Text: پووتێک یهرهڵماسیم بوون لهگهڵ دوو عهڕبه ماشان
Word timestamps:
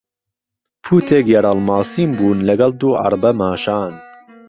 پووتێک 0.83 1.25
یهرهڵماسیم 1.33 2.09
بوون 2.17 2.39
لهگهڵ 2.47 2.71
دوو 2.81 2.99
عهڕبه 3.01 3.31
ماشان 3.43 3.91